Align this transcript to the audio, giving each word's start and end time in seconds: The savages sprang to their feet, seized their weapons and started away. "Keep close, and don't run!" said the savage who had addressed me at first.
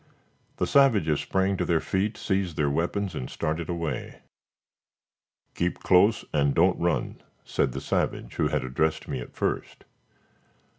The 0.57 0.65
savages 0.65 1.19
sprang 1.19 1.57
to 1.57 1.63
their 1.63 1.79
feet, 1.79 2.17
seized 2.17 2.57
their 2.57 2.71
weapons 2.71 3.13
and 3.13 3.29
started 3.29 3.69
away. 3.69 4.21
"Keep 5.53 5.81
close, 5.83 6.25
and 6.33 6.55
don't 6.55 6.79
run!" 6.81 7.21
said 7.45 7.73
the 7.73 7.81
savage 7.81 8.33
who 8.33 8.47
had 8.47 8.63
addressed 8.63 9.07
me 9.07 9.19
at 9.19 9.35
first. 9.35 9.83